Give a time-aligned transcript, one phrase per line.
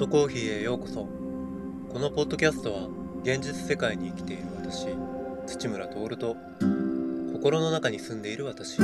[0.00, 1.06] トコーヒーへようこそ。
[1.92, 2.88] このポッドキャストは
[3.22, 4.86] 現実世界に生きている私
[5.46, 6.36] 土村徹と
[7.34, 8.78] 心の中に住んでいる私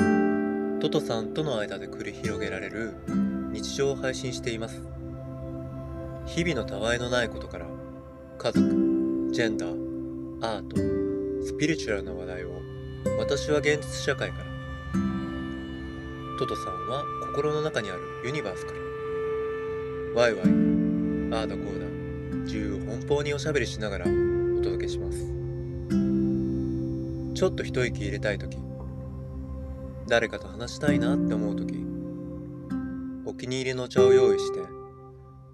[0.79, 2.93] トトさんとの間で繰り広げられる
[3.51, 4.83] 日常を配信しています。
[6.27, 7.66] 日々のたわいのないことから
[8.37, 10.77] 家族ジェンダーアート
[11.46, 12.51] スピリチュアルな話題を
[13.19, 14.45] 私は現実社会から。
[16.38, 18.79] トトさんは心の中にあるユニバースから。
[20.15, 20.66] ワイワイ、
[21.36, 21.86] あーだこーだ、
[22.45, 25.18] 自由奔放におしゃべりしながらお届けします。
[27.34, 28.56] ちょっと一息入れたい時、
[30.09, 31.84] 誰かと話したいなって思う時、
[33.26, 34.60] お気に入りのお茶を用意して、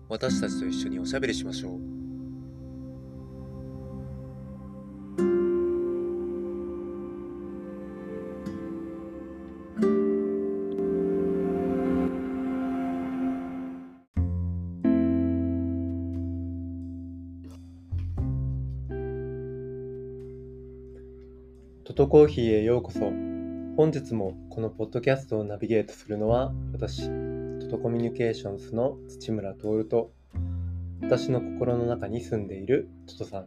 [0.09, 1.92] 私たちと一緒におしゃべりしましょう。
[21.85, 23.01] トトコーヒーへようこそ。
[23.01, 27.09] 本日もこのポッドキャストをナビゲートするのは私、
[27.59, 30.13] トトコミュニケーションズの土村徹と
[31.03, 33.47] 私の心の中に住んでいるトトさん、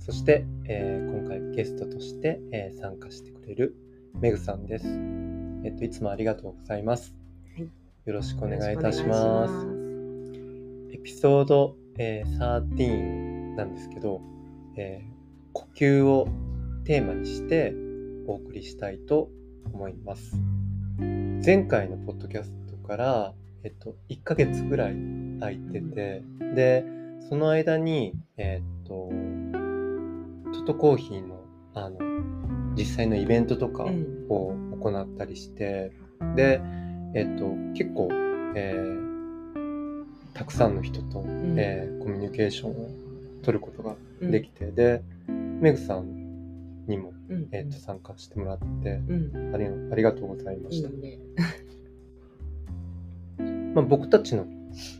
[0.00, 3.76] そして、えー今回ゲストとして、えー参加してくれる
[4.14, 4.88] メグさんです。
[5.64, 7.14] えっと、いつもありがとうございます。
[7.56, 7.68] はい
[8.06, 9.54] よろしくお願いいたします
[10.92, 12.38] エピソード、えー
[12.74, 14.20] 13なんですけど、
[14.76, 15.14] えー
[15.52, 16.26] 呼吸を
[16.84, 17.74] テーマにして
[18.26, 19.30] お送りしたいと
[19.72, 20.36] 思います。
[21.44, 24.96] 前回のポッドキャストから、えっと、1ヶ月ぐらい
[25.40, 26.22] 空いてて、
[26.54, 26.84] で、
[27.28, 29.10] その間に、えっと、
[30.52, 31.42] トトコーヒーの、
[31.74, 31.98] あの、
[32.76, 34.26] 実際のイベントとかうん。
[34.28, 34.52] を
[34.82, 35.90] 行ったりして、
[36.36, 36.60] で、
[37.14, 38.08] えっと、結構、
[38.54, 39.04] えー
[40.34, 41.54] たくさんの人と、ん。
[41.58, 42.90] えーコミュニケーションを
[43.42, 44.30] 取ることがうん。
[44.30, 46.23] できて、で、メグさん
[46.86, 50.88] にも、うんえっと参加してもらってうんあり、ありがとうございました。
[50.88, 51.18] いいね。
[53.74, 54.46] まあ、僕たちの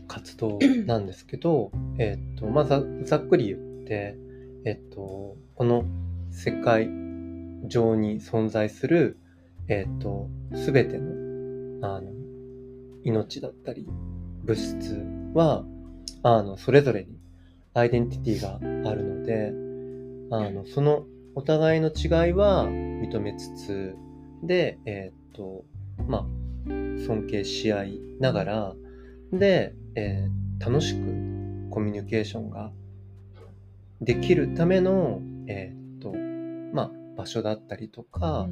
[0.07, 4.17] 活動 なんですけど、えっと、まあ、ざざっくり言って、
[4.65, 5.85] えっと、この
[6.31, 6.89] 世界
[7.67, 9.17] 上に存在する、
[9.67, 12.11] えっと、すべての、あの、
[13.03, 13.87] 命だったり、
[14.43, 15.01] 物質
[15.33, 15.65] は、
[16.23, 17.17] あの、それぞれに
[17.73, 19.53] アイデンティティがあるので、
[20.31, 23.95] あの、そのお互いの違いは認めつつ、
[24.41, 25.65] で、えっと、
[26.07, 26.25] まあ、
[27.05, 28.75] 尊敬し合いながら、
[29.31, 30.99] で、えー楽しく
[31.69, 32.71] コミュニケーションが
[33.99, 36.13] できるための、えーっと、
[36.73, 38.47] まあ、場所だったりとか、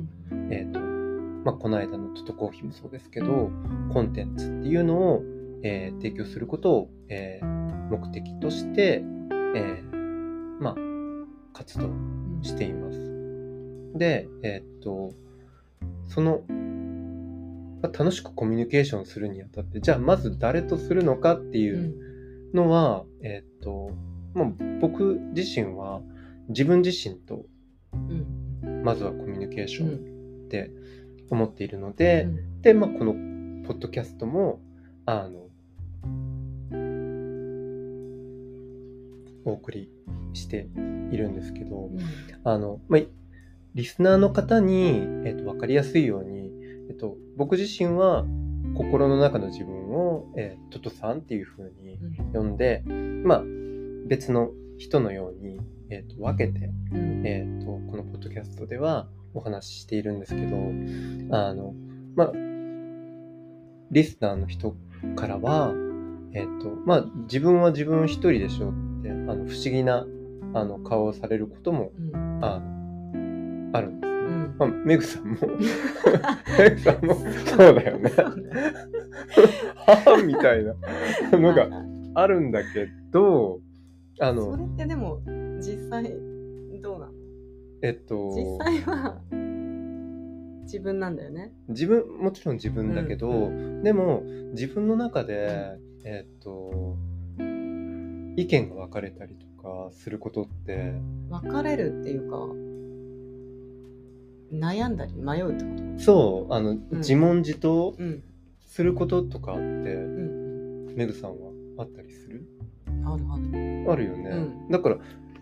[0.51, 3.49] えーっと、まあ、この間のトトコーヒーもそうですけど、
[3.93, 5.23] コンテンツっていうのを、
[5.63, 9.01] えー提供することを、えー目的として、
[9.55, 10.75] えーまあ、
[11.53, 11.89] 活動
[12.43, 12.99] しています。
[13.95, 15.13] で、えーっと、
[16.07, 16.43] その、
[17.81, 21.95] まあ楽しくコミュニケーションするにあたって、じゃあまず誰とするのかっていう
[22.53, 23.91] のは、えーっと、
[24.33, 26.01] もう僕自身は
[26.49, 27.45] 自分自身と
[27.93, 28.83] うん。
[28.83, 30.45] まずはコミュニケーションうん。
[30.45, 30.71] って
[31.29, 32.61] 思っているので、うん。
[32.61, 33.13] で、まあ、この
[33.65, 34.59] ポッドキャストも、
[35.05, 35.42] あの、
[39.45, 39.89] お送り
[40.33, 40.67] して
[41.11, 41.89] いるんですけど、
[42.43, 43.01] あの、まあ、
[43.75, 46.51] リスナーの方に、えっと、わかりやすいように、
[46.89, 48.25] えっと、僕自身は
[48.75, 51.99] 心の中の自分を、えートトさんっていう風に
[52.33, 52.83] 呼んで、
[53.23, 53.43] まあ、
[54.07, 57.25] 別の人のように、えっと、分けて、うん。
[57.25, 60.57] えっと、このポッドキャストではお話ししているんですけど、
[61.37, 61.73] あの、
[62.15, 62.31] まあ、
[63.91, 64.75] リスナーの人
[65.15, 65.73] からは、
[66.33, 68.73] えっと、まあ、自分は自分一人でしょっ
[69.03, 70.07] て、あの、不思議な、
[70.53, 72.43] あの、顔をされることも、うん。
[72.43, 74.13] あの、あるんですね。
[74.13, 74.55] うん。
[74.57, 75.35] まあ、メグさんも、
[76.57, 78.09] メグさんも、そうだよね。
[79.85, 80.73] はぁみたいな。
[81.37, 81.67] のが
[82.15, 83.59] あるんだけど、
[84.19, 85.19] あその、れってでも
[85.59, 86.03] 実際
[86.81, 87.13] どうなの？
[87.81, 89.19] えっと、実際は
[90.63, 91.51] 自分なんだよね。
[91.69, 93.49] 自分、もちろん自分だけど、
[93.83, 94.21] でも、
[94.53, 96.97] 自分の中で、えっと、
[98.35, 100.93] 意見が分かれたりとかすることって、
[101.29, 102.37] 別れるっていうか
[104.55, 106.03] 悩んだり迷うってこと？
[106.03, 106.87] そう、あの、ん。
[106.91, 108.23] 自問自答うん。
[108.65, 109.67] することとかって、う
[110.91, 112.45] んメグさんはあったりする？
[113.05, 113.91] あるある。
[113.91, 114.71] あるよね、うん。
[114.71, 114.97] だから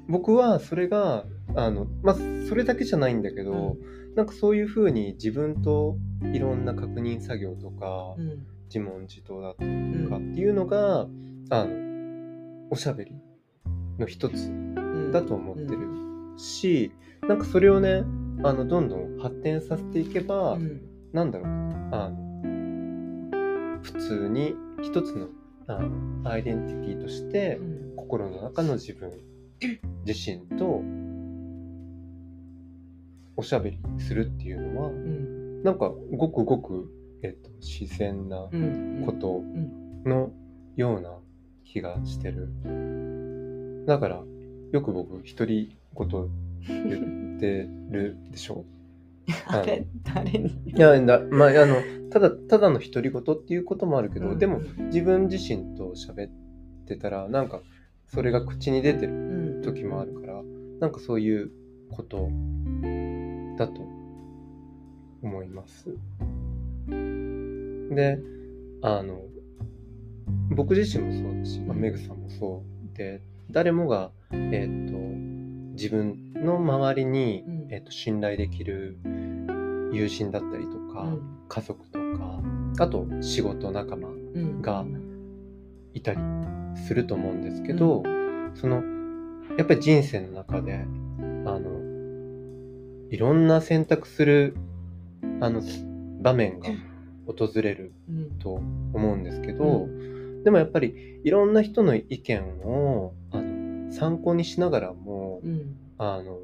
[0.08, 2.16] 僕はそれがあのまあ
[2.48, 3.78] それだけじゃないんだけど、
[4.16, 5.98] なんかそういうふうに自分と
[6.34, 8.46] いろんな確認作業とか、うん。
[8.74, 10.08] 自問自答だとうん。
[10.10, 11.08] かっていうのが、
[11.50, 11.91] あの
[12.71, 13.12] おしゃべり
[14.00, 15.12] の一つうん。
[15.12, 15.88] だと思ってる
[16.38, 16.91] し、
[17.27, 18.03] なんかそれをね
[18.44, 20.81] あのどんどん発展させていけば、うん。
[21.13, 21.47] なんだろう
[21.91, 25.27] あの普通に一つの
[25.68, 27.95] あのアイデンティティとしてうん。
[27.97, 29.12] 心の中の自分
[30.06, 30.81] 自身と
[33.38, 35.63] おしゃべりするっていうのはうん。
[35.63, 36.89] なんかごくごく、
[37.21, 39.03] えっと、自然なうん。
[39.06, 40.03] ことん。
[40.06, 40.31] の
[40.77, 41.12] ような
[41.71, 42.50] 気がしてる。
[43.88, 44.23] だから
[44.71, 46.07] よく僕独り言
[46.68, 48.65] 言ってるでしょ？
[49.47, 50.47] あれ誰に？
[50.68, 51.75] いやだまああの
[52.09, 56.31] ただただの独り言っていうこともあるけど、うんでも自分自身と喋っ
[56.88, 57.62] てたらなんか
[58.07, 60.41] それが口に出てるうん時もあるから
[60.79, 61.51] なんかそういう
[61.89, 62.29] こと
[63.57, 63.81] だと
[65.23, 65.88] 思います。
[66.88, 68.19] で
[68.81, 69.21] あの
[70.50, 72.63] 僕自身もそうだし、まあ、メグさんもそ
[72.94, 74.98] うで誰もが、えー、と
[75.74, 77.62] 自分の周りに、うん。
[77.69, 78.98] えー、と信頼できる
[79.94, 81.07] 友人だったりとか、
[81.48, 82.42] 家族とか
[82.80, 84.62] あと仕事仲間うん。
[84.62, 84.86] が
[85.94, 86.19] いたり
[86.86, 88.04] すると思うんですけど、
[88.56, 88.83] その
[89.57, 90.86] やっぱり人生の中で
[91.45, 91.69] あの
[93.10, 94.56] いろんな選択する
[95.39, 95.62] あの
[96.22, 96.69] 場面が
[97.25, 98.31] 訪れるうん。
[98.39, 99.88] と思うんですけど、
[100.44, 105.78] でもやっぱりいろんな人の意見をあの参考にしながらもうん。
[105.98, 106.40] あの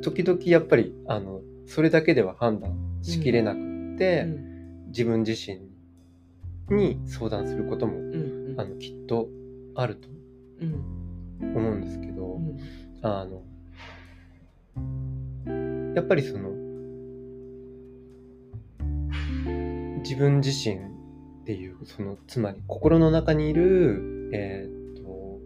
[0.00, 4.86] 時々やっぱりあのそれだけでは判断しきれなくって、うん。
[4.88, 5.60] 自分自身
[6.74, 9.28] に相談することもうんあのきっと
[9.74, 10.08] あると
[10.62, 12.58] うん思うんですけど、うん。
[13.02, 13.42] あの
[15.94, 16.50] やっぱりその
[19.98, 20.91] 自分自身
[21.42, 25.40] っていうそのつまり心の中にいるえーっと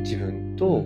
[0.00, 0.84] 自分と,、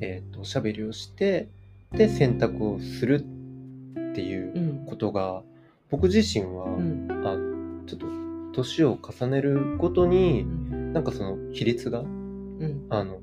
[0.00, 1.48] えーっとおしゃべりをして
[1.92, 4.86] で選択をするっていううん。
[4.86, 5.42] ことが
[5.90, 7.08] 僕自身は、うん。
[7.10, 8.06] あのちょっと
[8.54, 10.92] 年を重ねるごとうにん。
[10.92, 12.86] なんかその比率がうん。
[12.90, 13.20] あの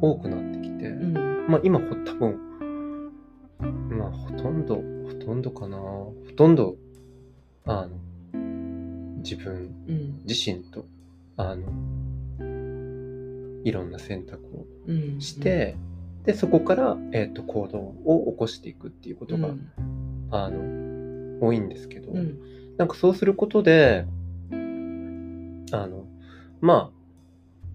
[0.00, 1.46] 多くなってきて、うん。
[1.48, 3.12] まあ今ほ多分
[3.90, 4.82] まあほとんどほ
[5.14, 5.76] とんどかな。
[5.78, 6.76] ほとんど
[7.66, 7.90] あの
[9.20, 9.74] 自分。
[9.88, 10.22] うん。
[10.26, 10.86] 自身と
[11.36, 11.72] あの
[13.64, 15.20] いろんな選択をうん。
[15.20, 15.76] して、
[16.24, 19.70] でそこから、えー、と行動を起こしていくっていうことが、うん。
[20.30, 22.38] あの多いんですけど、うん。
[22.76, 24.06] なんかそうすることで
[24.52, 26.06] あの
[26.60, 26.96] まあ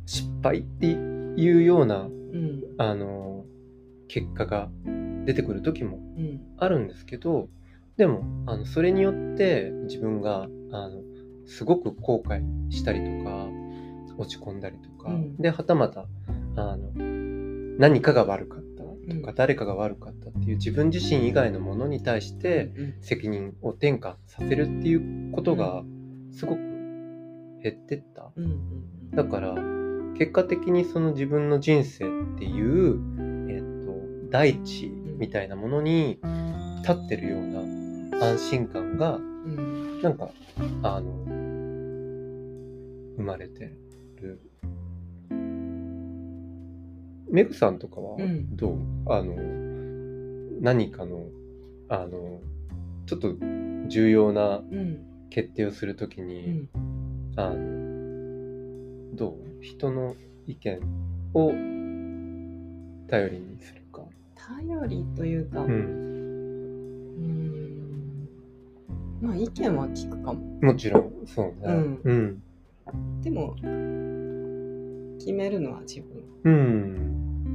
[0.05, 2.63] 失敗っていうようなうん。
[2.77, 3.45] あの
[4.07, 4.69] 結果が
[5.25, 6.41] 出てくる時もうん。
[6.57, 7.49] あるんですけど
[7.97, 11.01] でもあのそれによって自分があの
[11.45, 13.47] すごく後悔したりとか
[14.17, 15.37] 落ち込んだりとか、うん。
[15.37, 16.05] ではたまた
[16.55, 16.91] あの
[17.77, 18.89] 何かが悪かったと
[19.23, 19.35] か、うん。
[19.35, 22.71] 誰かが悪かったっていう自分自身以外のものに対して
[23.01, 25.83] 責任を転嫁させるっていうことが
[26.31, 26.59] すごく
[27.63, 28.31] 減ってった。
[29.13, 29.55] だから
[30.17, 32.99] 結果的にその自分の人生っていう、
[33.49, 34.87] えっと大地
[35.17, 36.19] みたいなものに
[36.81, 37.74] 立ってるような
[38.21, 40.29] 安心感がうんなんか
[40.83, 41.11] あの
[43.17, 43.71] 生まれて
[44.21, 44.39] る。
[47.29, 49.35] メグさんとかはうんどう、あの
[50.61, 51.27] 何かの
[51.89, 52.39] あの
[53.07, 53.33] ちょっと
[53.87, 56.69] 重要なうん決定をするときうに、ん
[57.35, 59.35] あのどう？
[59.61, 60.15] 人の
[60.47, 60.79] 意見
[61.33, 61.51] を
[63.09, 64.03] 頼りにするか。
[64.35, 65.65] 頼りというかう。
[65.65, 66.14] うんん
[69.25, 71.53] まあ意見は聞くかももちろん、そうね。
[71.65, 72.41] うんうん。
[73.23, 73.55] でも
[75.17, 76.53] 決めるのは自分うん。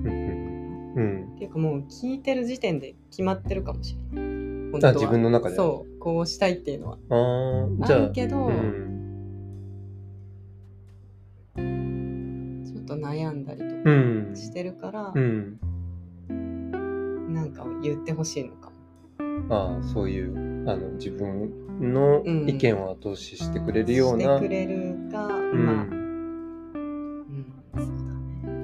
[0.04, 0.94] うん。
[0.96, 1.34] うん。
[1.36, 5.56] っていうかもう聞いてる時点で決まってるかもしれない本当はあ、自分の中で。
[5.56, 8.02] そうこうしたいっていうのはああ、じゃあ。
[8.04, 8.86] あるけど、うん。
[12.66, 14.32] ちょっと悩んだりとかうん。
[14.34, 15.60] してるから、うん。
[17.32, 18.54] なんか言ってほしいの
[19.48, 21.50] ああ、そういう、あの、自分
[21.80, 24.38] の意見を後押ししてくれるような。
[24.38, 28.54] してくれるか、うんまあ、うん、そうだね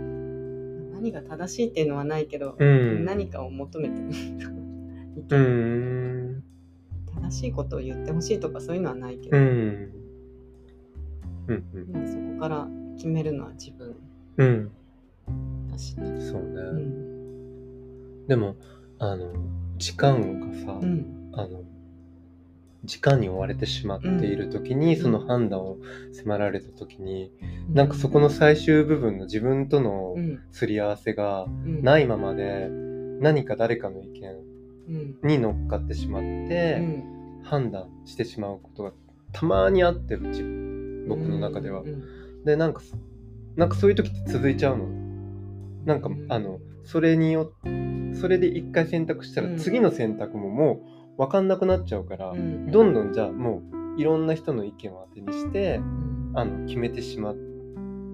[0.92, 3.04] 何が正しいっていうのはないけど、うん。
[3.04, 4.04] 何かを求めてる
[5.16, 5.36] うー
[6.38, 6.42] ん。
[7.22, 9.40] 正しいことを言ってほしいとかそういうのはないけうど、ん。
[9.40, 9.90] うん。
[11.48, 11.92] うん。
[11.92, 13.96] まあ、そこから決めるのは自分
[14.36, 14.70] うん。
[15.70, 16.20] だしね。
[16.20, 16.48] そうね。
[16.60, 17.06] うん
[18.26, 18.56] でも、
[18.98, 19.32] あの、
[19.78, 21.30] 時間がさ、うん。
[21.32, 21.62] あの、
[22.84, 25.02] 時間に追われてしまっている時に、うん。
[25.02, 25.78] その判断を
[26.12, 27.32] 迫られた時に、
[27.72, 30.40] なんかそこの最終部分の自分とのうん。
[30.50, 31.82] すり合わせがうん。
[31.82, 32.68] ないままで
[33.20, 35.28] 何か誰かの意見うん。
[35.28, 37.42] に乗っかってしまって、うん。
[37.42, 38.92] 判断してしまうことが
[39.32, 40.42] たまにあってうち
[41.08, 41.82] 僕の中では。
[41.82, 42.02] うん
[42.44, 42.96] でなんかそ
[43.56, 44.86] なんかそういう時って続いちゃうの。
[45.84, 46.26] なんか、うん。
[46.28, 47.52] あのそれによ
[48.14, 49.56] それで一回選択したらうん。
[49.58, 50.80] 次の選択もも
[51.16, 52.70] う分かんなくなっちゃうから、うん。
[52.70, 53.62] どんどんじゃあも
[53.96, 56.32] ういろんな人の意見を当てにしてうん。
[56.34, 57.36] あの決めてしまっ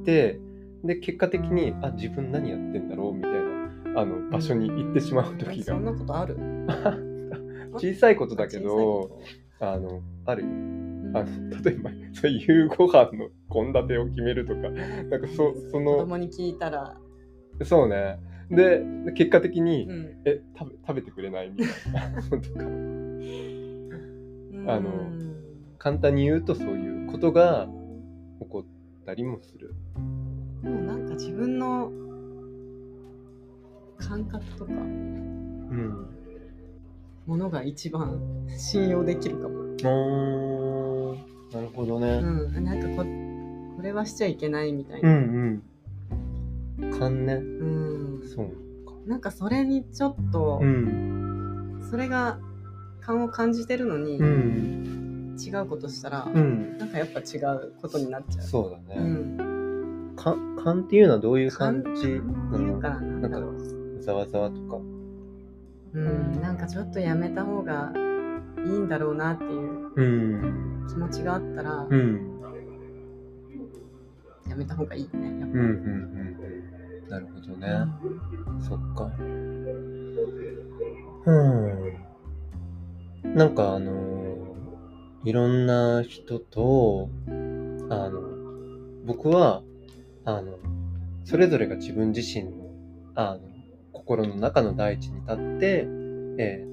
[0.04, 0.40] て
[0.84, 5.74] で結果的にあ自分何やってんだろうみたいなあの場所に行ってしまう時が。
[5.74, 6.36] そんなことある？
[7.76, 9.20] 小さいことだけど
[9.60, 10.48] あのあるよ。
[11.14, 16.96] あの例えばそう夕ご飯の献立を決めるとかなんかそそ子の供に聞いたら、
[17.64, 18.18] そうね
[18.52, 18.82] で
[19.14, 22.60] 結果的に、うんえ食べ食べてくれないみたいなのとか
[24.72, 25.32] あのうん
[25.78, 27.66] 簡単に言うとそういうことが
[28.40, 29.74] 起こったりもする。
[30.62, 31.90] もうなんか自分の
[33.98, 36.06] 感覚とかうん、
[37.26, 38.20] ものが一番
[38.56, 39.62] 信用できるかも。
[41.52, 42.20] なるほどね。
[42.22, 43.04] うん、なんかこ
[43.76, 45.16] これはしちゃいけないみたいうんな。
[45.16, 45.62] うん。
[46.98, 47.34] 勘ね。
[47.34, 48.46] うんそう
[48.86, 48.94] か。
[49.06, 51.86] なんかそれにちょっと、うん。
[51.90, 52.38] それが
[53.00, 55.36] 勘を感じてるのに、うん。
[55.40, 56.78] 違うことしたら、うん。
[56.78, 58.44] なんかやっぱ違うことになっちゃう。
[58.44, 59.08] そうだうね。
[59.08, 62.20] ん、か勘っていうのはどういう勘感じ
[62.50, 62.78] なの？
[62.78, 63.38] かな、なんか。
[64.00, 64.76] ざわざわとか。
[65.94, 67.92] うん、なんかちょっとやめた方が
[68.64, 70.86] いいんだろうなっていううん。
[70.88, 72.40] 気持ちがあったら、うん。
[74.48, 75.40] やめた方がいいね。
[75.40, 75.60] やっぱうん。
[75.60, 75.66] うん。
[75.66, 76.36] うん。
[77.12, 77.68] なるほどね。
[78.66, 79.12] そっか。
[81.26, 81.32] う
[83.28, 83.36] ん。
[83.36, 84.56] なんかあの
[85.24, 87.30] いろんな人と、あ
[88.08, 88.20] の、
[89.04, 89.62] 僕は、
[90.24, 90.58] あの、
[91.24, 92.50] それぞれが自分自身の、
[93.14, 93.40] あの、
[93.92, 95.86] 心の中の大地に立って、
[96.38, 96.72] えー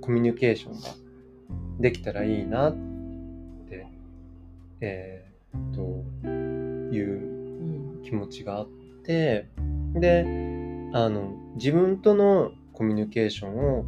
[0.00, 0.88] コミュニケーションが
[1.78, 2.72] できたらいいなっ
[3.68, 3.86] て、
[4.80, 5.80] えーっと、
[6.94, 8.68] いううん気持ちがあっ
[9.04, 9.46] て
[9.94, 10.24] で
[10.92, 13.84] あの自分とのコミュニケーションを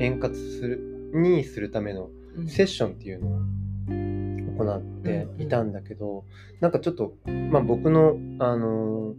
[0.00, 2.48] 円滑するにするためのうん。
[2.48, 6.24] セッションっていうのを行っていたんだけど、
[6.60, 7.14] なんかちょっと、
[7.50, 9.14] まあ、僕のあの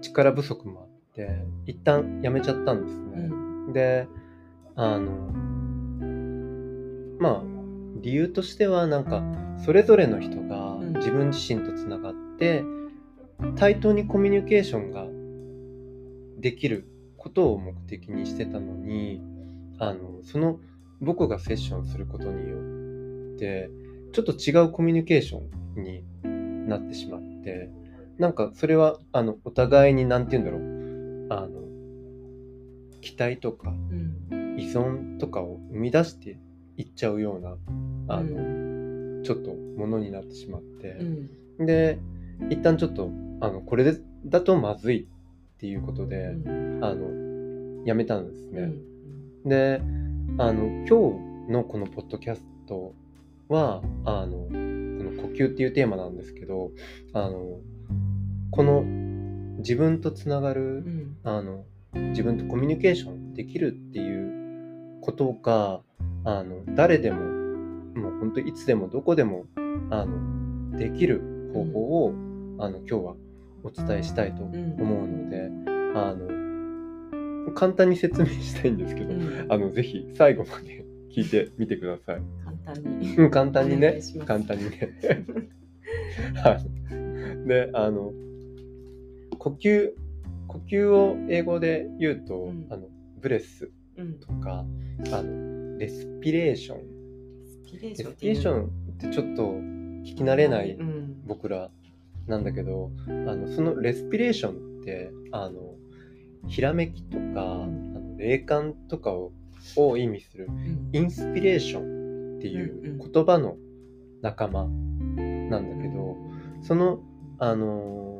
[0.00, 3.22] 力不足もあって一旦やめちゃったんですうね。
[3.70, 3.72] ん。
[3.72, 4.06] で
[4.76, 5.10] あの
[7.18, 7.42] まあ
[8.00, 9.22] 理由としてはなんか
[9.64, 10.92] それぞれの人がうん。
[11.00, 12.62] 自分自身とつながって
[13.56, 15.06] 対等にコミュニケーションが
[16.40, 19.22] できることを目的にしてたのに
[19.78, 20.58] あのその
[21.00, 23.70] 僕がセッションすることによって
[24.12, 25.40] ちょっと違うコミュニケーショ
[25.78, 26.04] ンに
[26.68, 27.70] なってしまって
[28.18, 31.60] なんかそれはあのお互いに何て言うんだろうあの
[33.00, 34.40] 期待とかうん。
[34.60, 36.38] 依存とかを生み出して
[36.76, 37.56] いっちゃうような
[38.14, 39.22] あの、うん。
[39.24, 40.88] ちょっとものになってしまって。
[41.58, 41.66] う、ん。
[41.66, 41.98] で
[42.50, 45.06] 一旦ちょっとあのこれでだとまずいっ
[45.60, 46.80] ていうことで、うん。
[46.82, 48.62] あのやめたんですね。
[48.62, 48.90] うん
[49.44, 49.80] で
[50.38, 52.94] あの今日のこのポッドキャスト
[53.48, 56.70] はあのこの呼吸っていうテーマなんですけど
[57.14, 57.58] あの
[58.50, 58.82] この
[59.58, 61.16] 自分とつながる、うん。
[61.24, 65.80] あの自分とコミュニケーションできるっていうことが
[66.24, 67.22] あの誰でも
[68.00, 69.46] もう本当いつでもどこでも
[69.90, 72.14] あのできる方法を、
[72.58, 73.14] あの今日は
[73.62, 75.50] お伝えしたいと思うので、
[75.94, 76.40] あの
[77.54, 79.46] 簡単に説明したいんですけど、うん。
[79.48, 82.22] あのぜひ最後まで聞いてみてください。
[82.44, 83.16] 簡単に。
[83.16, 84.00] うん簡単にね。
[84.26, 84.94] 簡単にね。
[86.42, 87.48] はい。
[87.48, 88.12] であの
[89.38, 89.92] 呼吸
[90.46, 92.66] 呼吸を英語で言うと、うん。
[92.70, 92.88] あの
[93.20, 94.14] ブレスうん。
[94.14, 94.64] とか
[95.12, 96.78] あのレスピレーション。
[97.80, 101.22] レスピレーションってちょっと聞き慣れないうん。
[101.26, 101.70] 僕ら
[102.30, 105.74] なんだけどあのそのレスピレーションってあの
[106.48, 109.32] ひらめきとか、あの霊感とかを
[109.76, 110.90] を意味するうん。
[110.92, 113.56] インスピレーションっていう言葉の
[114.22, 116.16] 仲間なんだけど、
[116.62, 117.02] その、
[117.38, 118.10] あのー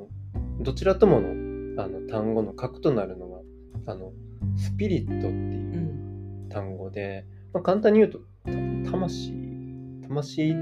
[0.61, 3.40] どちらとものあの単語の核となるのは
[3.87, 4.12] あの
[4.59, 6.49] スピリットってういうん。
[6.50, 7.25] 単語で、
[7.55, 8.50] まあ、簡単に言うとた
[8.90, 9.33] 魂？
[10.07, 10.55] 魂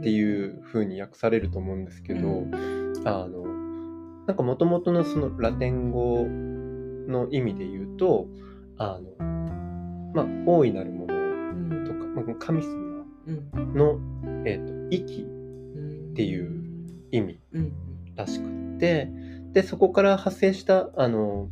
[0.00, 3.02] っていう風に訳されると思うんですけど、うん。
[3.04, 3.44] あの
[4.26, 8.28] なんか元々のそのラテン語の意味で言うと
[8.78, 9.24] あの
[10.14, 11.84] まあ大いなるものうん。
[11.84, 13.74] とか、まあ、神様うん。
[13.74, 13.98] の、
[14.46, 16.50] えっと息うんっていう
[17.12, 17.72] 意味うん
[18.16, 19.10] らしくって
[19.52, 21.48] でそこから派生したあの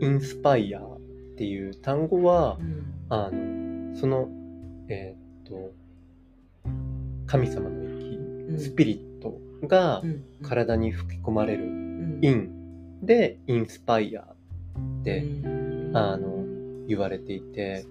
[0.00, 1.00] インスパイアっ
[1.36, 2.94] ていう単語はうん。
[3.08, 4.28] あのその
[4.88, 5.72] えっと
[7.26, 8.58] 神様の息うん。
[8.58, 12.18] スピリットがうん体に吹き込まれるうん。
[12.22, 12.50] イン
[13.02, 15.96] でインスパイアってうん。
[15.96, 16.44] あの
[16.86, 17.84] 言われていて。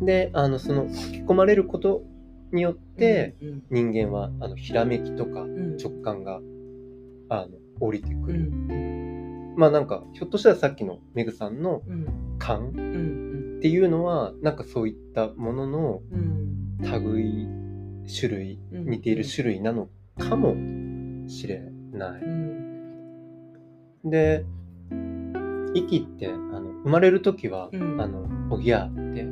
[0.00, 2.02] であのその吹き込まれること
[2.52, 5.76] によってうん人間はあのひらめきとかうん。
[5.76, 6.40] 直感が
[7.28, 7.48] あの
[7.80, 9.54] 降りてくうる、ん。
[9.56, 12.06] まあなんかひょっとしたらさっきのメグさんのうん。
[12.38, 16.50] 感うんっていうのはなんかそういったもののうん。
[16.80, 17.46] 類
[18.14, 18.90] 種類うん。
[18.90, 19.88] 似ている種類なの
[20.18, 20.54] かも
[21.28, 21.62] しれ
[21.92, 22.22] ない。
[22.22, 24.00] うん。
[24.04, 24.44] で
[25.74, 28.00] 息ってあの生まれる時は、うん。
[28.00, 29.22] あのおぎゃーって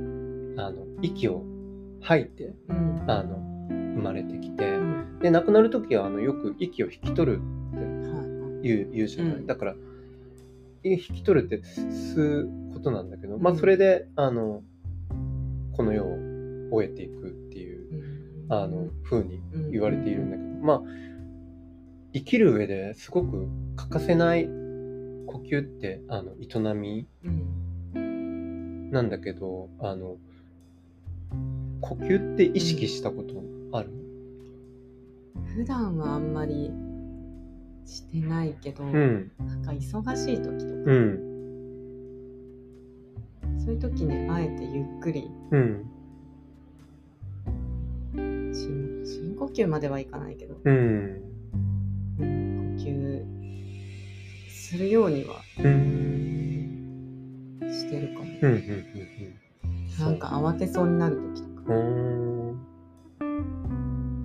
[0.60, 1.44] あの息を
[2.00, 3.04] 吐いてうん。
[3.06, 3.36] あの
[3.68, 5.18] 生まれてきて、うん。
[5.20, 8.66] で亡くなる時はあのよく息を引き取るはい。
[8.68, 9.46] 言う言うじゃない、うん。
[9.46, 9.74] だから
[10.84, 13.58] い引き取るって吸うことなんだけど、まあうん。
[13.58, 14.62] それであの
[15.76, 16.16] この世を
[16.70, 17.34] 終えていく
[18.50, 19.70] あの風にうん。
[19.72, 20.82] 言われているんだけど、まあ
[22.14, 30.16] 生きる上ですごく欠かせない呼吸ってあの営みうんなんだけどあの
[31.82, 33.42] 呼吸って意識したこと
[33.76, 33.90] ある？
[35.54, 36.72] 普段はあんまり
[37.84, 39.30] してないけど、うん。
[39.38, 40.54] なんか忙しい時とか。
[40.86, 41.18] うん。
[43.58, 45.84] そういう時にあえてゆっくりうん
[48.52, 51.22] 深深呼吸まではいかないけど、うん。
[52.18, 52.24] 呼
[52.82, 53.24] 吸
[54.50, 56.68] するようにはうん。
[57.70, 58.26] してるかも。
[58.42, 59.98] うんうんうんうん。
[59.98, 61.72] なんか慌てそうになる時とか。
[61.72, 61.76] な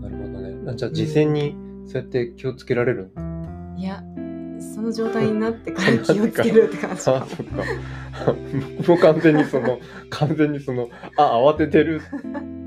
[0.09, 0.71] るほどね。
[0.71, 1.55] あじゃあ事前に
[1.87, 3.11] そうやって気をつけられる
[3.77, 4.03] いや、
[4.59, 7.01] その状態になってから 気をつけるって感じ。
[7.09, 7.63] あそっか。
[8.79, 12.01] 僕も完全にその完全にそのあ慌ててる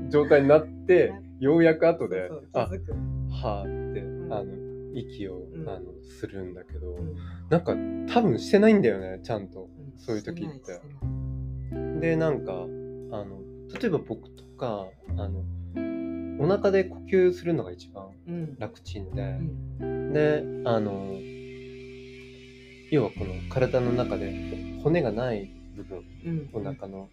[0.09, 2.59] 状態になって ようやく後であ。
[2.59, 4.33] はーって、ん。
[4.33, 4.53] あの
[4.95, 5.69] 息を、うん。
[5.69, 5.85] あの
[6.19, 7.15] するんだけど、うん。
[7.49, 7.75] なんか
[8.13, 9.61] 多分してないんだよねちゃんと。
[9.61, 9.97] うん。
[9.97, 10.81] そういう時って。
[11.99, 13.39] でなんかあの
[13.79, 15.43] 例えば僕とかあの
[16.39, 18.55] お腹で呼吸するのが一番うん。
[18.57, 19.21] 楽ちんで
[19.79, 20.13] う、ん。
[20.13, 21.13] であの
[22.89, 26.49] 要はこの体の中で骨がない部分うん。
[26.53, 27.09] お腹の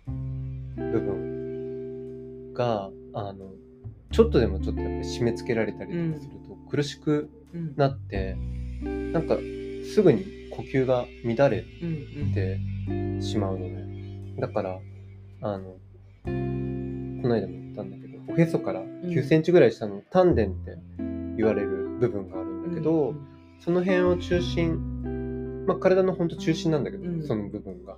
[0.76, 3.52] 部分があの
[4.14, 7.74] ちょっとでもちょっとやっぱり締め付けられたりとかすると苦しくうん。
[7.76, 8.36] なって、
[8.82, 9.36] なんか
[9.92, 12.60] すぐに呼吸が乱れうんて
[13.20, 14.36] しまうのね。
[14.38, 14.78] だから
[15.40, 15.78] あのこ
[16.26, 20.78] の間も言ったんだけどおへそから9センチぐらい下の丹田って
[21.36, 23.26] 言われる部分があるんだけど、うん。
[23.58, 27.26] その辺を中心、まあ、体のほんと中心なんだけど、うん。
[27.26, 27.96] その部分が。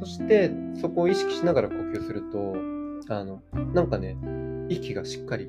[0.00, 2.73] そしてそこを意識しながら呼吸すると
[3.08, 3.42] あの
[3.74, 4.16] なんかね
[4.68, 5.48] 息がしっかり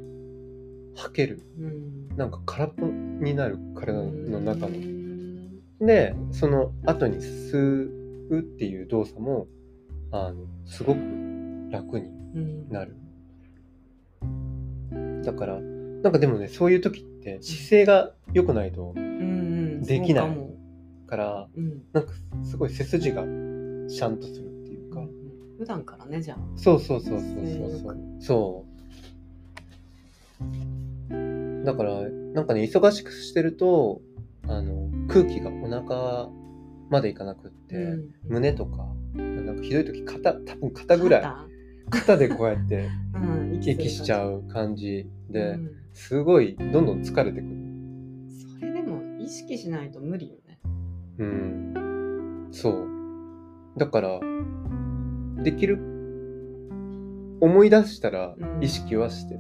[0.95, 2.17] 吐けるうん。
[2.17, 4.67] なんか空っぽになる体の中の。
[4.67, 5.61] うん。
[5.79, 7.89] でその後に吸
[8.29, 9.47] うっていう動作も
[10.11, 10.99] あのすごく
[11.69, 12.69] 楽にうん。
[12.69, 12.95] なる。
[15.23, 19.05] だからなんかでもねそういう時って姿勢が良くないとうんう
[19.81, 19.83] ん。
[19.83, 20.37] できない
[21.07, 21.83] からうん。
[21.93, 22.13] なんか
[22.43, 24.44] すごい背筋がシャンとする
[25.57, 26.37] 普段からねじゃあ。
[26.57, 27.97] そうそうそうそうそうそう。
[28.19, 28.65] そ
[31.11, 31.65] う。
[31.65, 32.01] だから
[32.33, 34.01] なんかね忙しくしてると
[34.47, 36.29] あの空気がお腹
[36.89, 38.09] までいかなくって、うん。
[38.27, 41.21] 胸とかなんかひどい時肩多分肩ぐらい。
[41.89, 42.17] 肩？
[42.17, 47.47] でこうやって肩 うん息しちゃうう感じで、んすごいどんどん疲れてく。
[47.47, 47.55] る
[48.59, 50.59] それでも意識しないと無理よね。
[51.19, 52.47] うん。
[52.51, 52.87] そう。
[53.77, 54.19] だから
[55.43, 55.77] できる
[57.41, 58.63] 思い出したらうん。
[58.63, 59.39] 意識はしてる、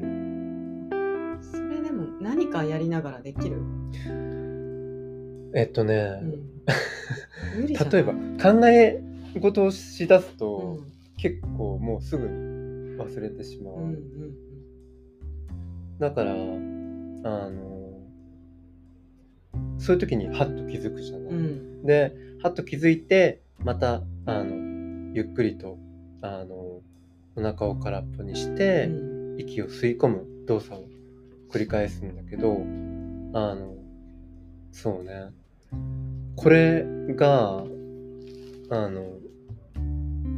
[1.41, 3.61] それでも何かやりながらできる、
[5.55, 6.25] えっとね、う
[7.63, 9.01] ん、 例えば考え
[9.39, 10.95] 事をしだすうと、ん。
[11.17, 13.99] 結構もうすぐに忘れてしまう、うんうん。
[15.97, 17.99] だからあの
[19.77, 21.83] そういう時にハッと気づくじゃない、うん。
[21.83, 25.77] でハッと気づいてまたあのゆっくりと
[26.25, 26.83] あのお
[27.35, 29.39] 腹を空っぽにして、うん。
[29.39, 30.85] 息を吸い込む動作を
[31.51, 32.53] 繰り返すんだけど
[33.33, 33.75] あの
[34.71, 35.31] そうね。
[36.37, 36.85] これ
[37.15, 37.65] があ
[38.89, 39.19] の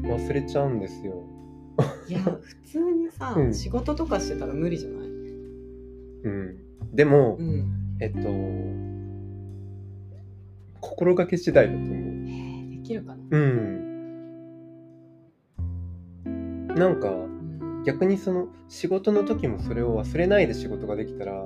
[0.04, 1.23] 忘れちゃうんですよ。
[2.08, 3.54] いや普通にさ、うん。
[3.54, 6.58] 仕事とかしてたら無理じゃない、うん、
[6.91, 8.28] でも、うん、えっと
[10.82, 11.93] 心がけ次第だと思う。
[11.93, 13.87] えーできるかな、うん。
[16.77, 17.47] なんかうん
[17.85, 21.41] 逆にその仕事の時もそれを忘れないで仕事ができたら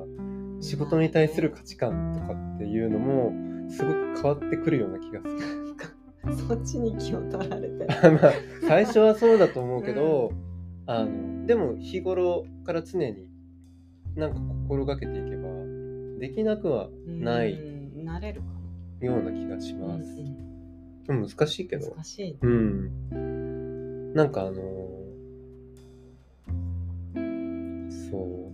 [0.59, 3.31] 仕事に対する価値観とかっていうのも
[3.69, 5.71] すごく変わってくるような気がする。
[6.47, 8.33] そっちに気を取られて まあ
[8.67, 10.31] 最初はそうだと思うけど、
[10.85, 13.27] あのでも日頃から常に
[14.15, 15.49] なんか心がけていけば
[16.19, 18.47] できなくはないうんなれるか
[19.05, 20.09] ような気がしな、ます。
[21.07, 21.89] うん難しいけど。
[21.89, 24.13] 難しい、うん。
[24.13, 24.61] なんかあの
[28.12, 28.52] そう。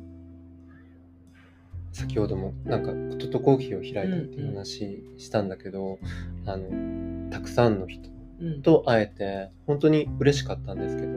[1.91, 5.99] 先ほどもなんかこととコーヒーを開いたっていう話したんだけど、
[6.45, 11.09] あの、たくさんの人うん、と会えて本当に嬉しかったんですけど、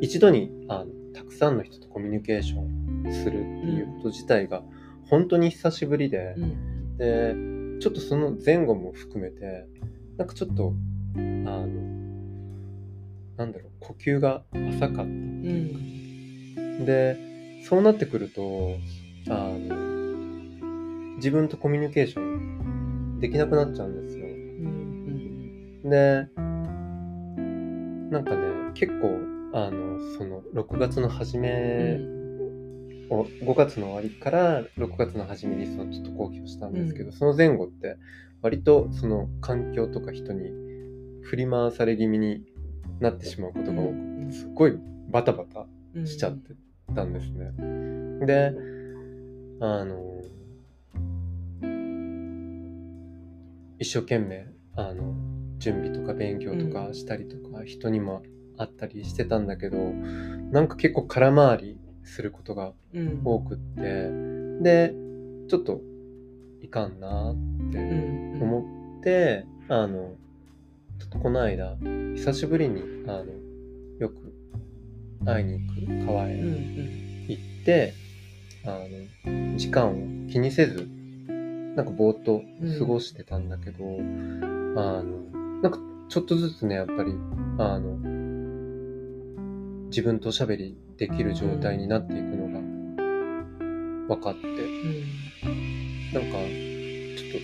[0.00, 4.62] 一度にあのたくさんの人とコミュニケーションするっていうこと自体が
[5.08, 7.34] 本当に久しぶりで、うんで、
[7.80, 9.66] ちょっとその前後も含めて、
[10.16, 10.72] なんかちょっと、
[11.14, 11.66] あの、
[13.36, 15.02] なんだろう、呼吸が浅かった。
[15.02, 17.16] うんで、
[17.68, 18.76] そうなってくると、
[19.28, 24.26] あの、自分とコミュニケーションできなくなっちゃうんですよ。
[24.26, 26.28] うんで、
[28.12, 29.18] なんかね、結構、
[29.52, 31.42] あの、その、6月の初うん。
[31.42, 31.98] め
[33.10, 37.96] を、5月の終わりから6月の初めにそのちょっと講義をしたんですけど、うその前後って
[38.42, 40.50] 割とその環境とか人に
[41.22, 42.44] 振り回され気味に
[43.00, 46.54] なってしまうことが多くうんてすっごいバタバタうんしちゃって
[46.94, 47.52] たんですね。
[48.26, 48.52] で
[49.60, 50.22] あの
[53.78, 55.14] 一生懸命あの
[55.58, 58.22] 準備とか勉強とかしたりとか、人にも
[58.58, 63.20] 会ったりしてたんだけどなんか結構空回りすることがうん。
[63.24, 64.10] 多くって
[64.62, 64.94] で
[65.48, 65.80] ちょっと
[66.62, 67.34] いかんなっ
[67.70, 68.42] てうん。
[68.42, 70.14] 思って、あの
[70.98, 71.76] ちょっとこの間
[72.14, 73.24] 久しぶりにあの
[75.26, 77.26] 会いに行く川へうんうん。
[77.28, 77.92] 行って、
[78.64, 78.78] あ
[79.24, 79.94] の時間を
[80.30, 80.88] 気にせず
[81.76, 82.42] なんかぼーっと
[82.78, 85.02] 過ごしてたんだけど、あの
[85.62, 87.12] なんかちょっとずつねやっぱり
[87.58, 87.96] あの
[89.88, 92.48] 自分とおしゃべりできる状態になっていくの
[94.08, 94.46] が分かって。
[96.12, 96.38] なんかちょ
[97.28, 97.40] っ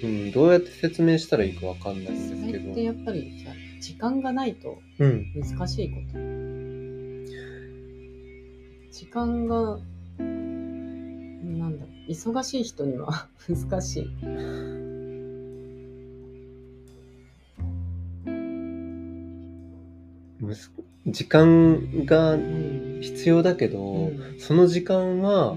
[0.00, 2.46] と、うん、どうやって説明したらいいか分かんないんですけど。
[2.46, 5.32] それってやっぱりじゃあ時間がないとうん。
[5.34, 6.18] 難しいこと
[8.98, 9.78] 時間が
[10.18, 14.08] なんだろう忙しい人には 難しい。
[20.40, 20.72] むす
[21.06, 24.40] 時間がうん必要だけど、うん。
[24.40, 25.56] その時間はう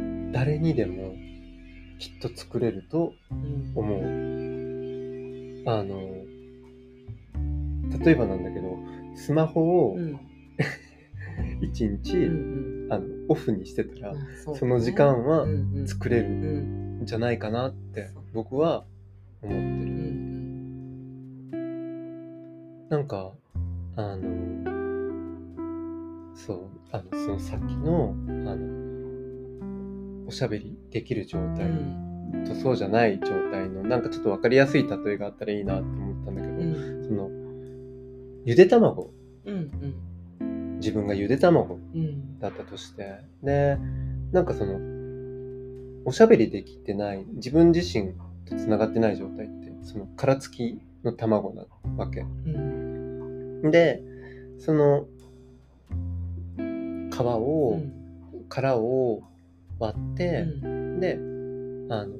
[0.00, 0.32] ん。
[0.32, 1.14] 誰にでも
[2.00, 3.72] きっと作れるとうん。
[3.76, 4.02] 思う。
[5.70, 6.00] あの
[8.04, 8.76] 例えばなんだけど
[9.14, 10.18] スマホをうん
[11.60, 15.86] 一日、うんあのオフにしてたらうんその時間はうんうん。
[15.88, 17.06] 作れるうんん。
[17.06, 18.84] じゃないかなって僕は
[19.42, 19.64] 思ってうる。
[21.52, 22.88] ん。
[22.88, 23.32] なんか
[23.96, 24.24] あの
[26.34, 26.60] そう
[26.92, 32.44] あのそのさっきのあのおしゃべりできる状う態ん。
[32.46, 37.04] とそうじゃない状態のなんかちょっと分かりやすい例えがあったらいいなと思ったんだけど、うん。
[37.06, 37.30] その
[38.44, 39.10] ゆで卵
[39.44, 39.70] うん
[40.78, 42.38] 自分がゆで卵うん。
[42.38, 43.20] だったとして。
[43.42, 43.78] で
[44.32, 44.78] なんかその
[46.04, 48.14] おしゃべりできてない自分自身
[48.46, 51.64] とつながってない状態ってその殻付きの卵な
[51.96, 52.20] わけ。
[52.20, 53.70] うん。
[53.70, 54.02] で
[54.58, 55.06] その
[56.56, 57.92] 皮を、うん。
[58.48, 59.22] 殻を
[59.78, 61.00] 割って、うん。
[61.00, 61.18] で
[61.90, 62.14] あの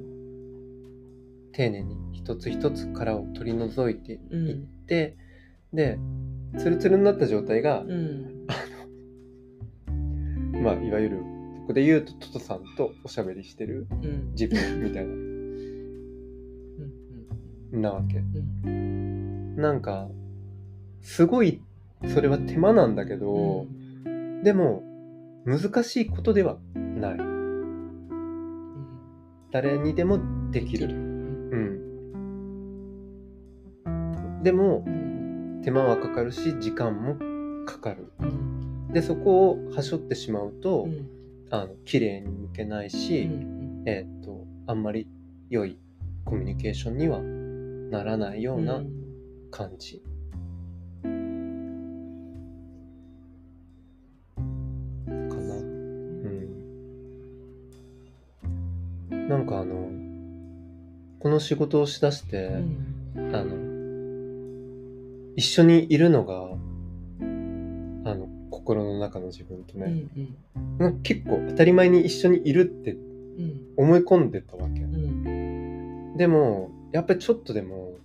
[1.53, 4.15] 丁寧に一つ一つ殻を取り除いてい
[4.53, 5.15] って、
[5.73, 5.97] で
[6.57, 8.38] ツルツルになった状態が、うん
[10.61, 11.17] まあいわゆる
[11.61, 14.31] ここで言うとトトさんとおしゃべりしてるうん。
[14.31, 15.29] 自分みたいうん。
[17.81, 18.17] ななわけ。
[18.17, 18.21] う
[18.69, 19.55] ん。
[19.55, 20.09] なんか
[21.01, 21.61] すごい
[22.07, 23.67] それは手間なんだけど、
[24.43, 24.83] でも
[25.45, 27.17] 難しいことではない。
[29.51, 30.19] 誰にでも
[30.51, 30.87] できる。
[30.87, 30.91] う
[33.89, 34.43] ん。
[34.43, 35.61] でもうん。
[35.63, 37.15] 手間はかかるし時間も
[37.65, 38.11] かかる。
[38.21, 38.58] うん
[38.91, 41.07] でそこをはしょってしまうと、うん、
[41.51, 45.07] あの綺麗に向けないし、うん、えー、っとあんまり
[45.49, 45.77] 良い
[46.25, 48.81] コミュニケーションにはならないような
[49.51, 50.01] 感じ。
[51.03, 51.07] か
[55.35, 55.55] な。
[55.55, 55.59] う
[59.11, 59.27] ん。
[59.27, 59.89] なんかあの
[61.19, 62.63] この仕事をしだして、
[63.15, 63.55] うん、あの
[65.35, 66.49] 一緒にいるのが
[68.69, 70.03] 心の中の自分とうんね、
[70.55, 70.77] うん。
[70.77, 73.61] なんか結構当たり前に一緒にいるってうん。
[73.77, 74.81] 思い込んでたわけ。
[74.81, 76.15] うん。
[76.17, 77.95] でもやっぱりちょっとでも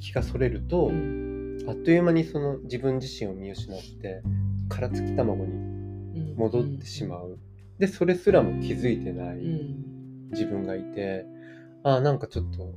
[0.00, 1.58] 気がそれると、うん。
[1.68, 4.22] あっという間にその自分自身を見失って
[4.70, 6.34] 殻付き卵にうん。
[6.38, 7.38] 戻ってしまう、
[7.78, 10.30] でそれすらも気づいてないうん。
[10.30, 11.26] 自分がいて
[11.82, 12.72] ああなんかちょっと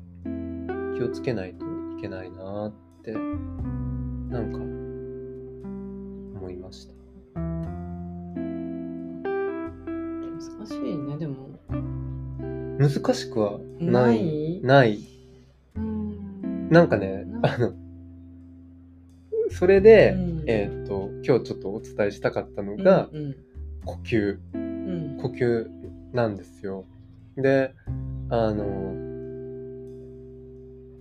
[0.97, 1.65] 気をつけないと
[1.97, 4.86] いけないなってなんか
[10.37, 11.59] 難しいねでも。
[12.77, 14.57] 難しくはなない？
[14.57, 14.99] いない。
[15.75, 16.69] うん。
[16.69, 17.73] なんかねあの
[19.49, 20.43] それで、うん。
[20.45, 23.35] えーっと今日ちょっとお伝えしたかったのが、うん。
[23.83, 24.37] 呼吸。
[24.53, 25.17] うん。
[25.19, 25.67] 呼吸
[26.13, 26.85] なんですよ。
[27.35, 27.73] で
[28.29, 28.93] あの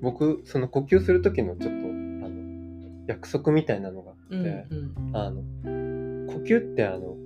[0.00, 5.16] 僕その呼吸する時のちょっとあの約束みたいなのがあって、うんうん。
[5.16, 5.42] あの
[6.32, 7.16] 呼吸ってあの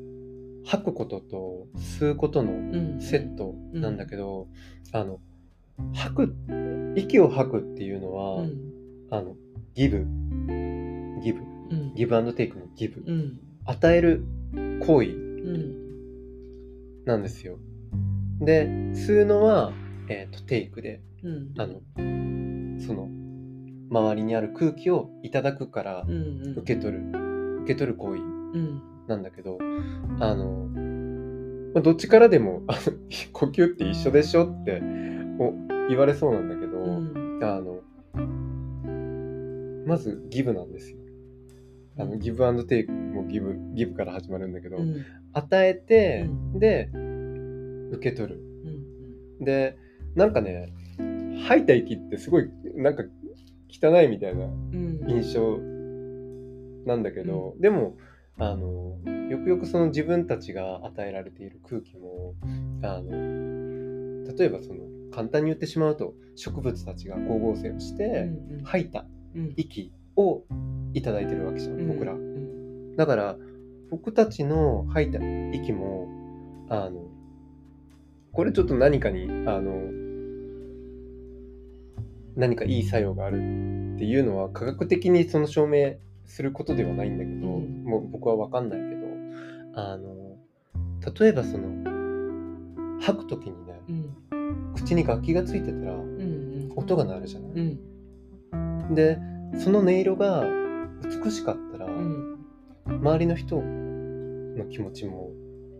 [0.64, 3.01] 吐くことと吸うことのうん。
[3.01, 4.49] セットなんだけど、
[4.92, 5.20] あの
[5.94, 6.35] 吐く
[6.96, 8.73] 息を吐くっていうのは、うん。
[9.11, 9.37] あの
[9.75, 10.07] ギブ。
[11.23, 11.40] ギブ。
[11.70, 11.94] うん。
[11.94, 13.40] ギブアンドテイクのギブ、うん。
[13.64, 14.25] 与える
[14.81, 17.59] 行為うんなんですよ。
[18.40, 19.73] で吸うのは、
[20.09, 21.55] えー、とテイクでうん。
[21.59, 21.81] あの
[22.87, 23.09] その
[23.90, 26.59] 周りにある空気をいただくからうんうん。
[26.59, 28.20] 受け取る受け取る行為。
[28.20, 28.23] う
[28.59, 29.59] んなんだけど
[30.20, 30.68] あの、
[31.75, 32.62] まあどっちからでも
[33.35, 34.81] 呼吸って一緒でしょって
[35.38, 35.53] お
[35.88, 37.40] 言われそうなんだけど、うん。
[37.42, 37.81] あの
[39.87, 40.99] まずギブなんですよ。
[41.99, 45.05] あのギブアンドテイクもギブギブから始まるんだけど、うん。
[45.33, 46.88] 与えて、うで
[47.90, 48.40] 受け取る。
[49.40, 49.77] うんで
[50.14, 50.73] なんかね
[51.49, 53.05] 吐いた息ってすごいなんか
[53.70, 55.01] 汚いみたいなうん。
[55.09, 55.59] 印象
[56.87, 57.96] なんだけど、でも
[58.40, 58.98] あの
[59.31, 62.35] よくよくその自分たちが与えられている空気も
[62.83, 63.11] あの
[64.35, 64.81] 例えばその
[65.12, 69.05] 簡単に言ってしまうと植物たちが光合成をしてうん吐いた
[69.37, 69.55] うん。
[69.57, 70.42] 息を
[70.94, 72.96] いただいてるわけじゃん、うん僕らうん。
[72.96, 73.37] だから
[73.90, 75.18] 僕たちの吐いた
[75.53, 76.09] 息も
[76.68, 77.09] あの
[78.33, 79.72] これちょっと何かにあの
[82.37, 85.96] 何かいい作用があるっていうのは科学的にその証明
[86.31, 87.85] することではないんだけど、うん。
[87.85, 89.07] もう僕は分かんないけど
[89.75, 90.37] あの
[91.19, 91.69] 例えばその
[93.01, 94.75] 吐く時にねうん。
[94.75, 98.95] 口に楽器がついてたらうん音が鳴るじゃない、うん。
[98.95, 99.19] で
[99.59, 100.45] その音色が
[101.25, 102.38] 美しかったら、うん。
[102.87, 105.31] 周りの人の気持ちも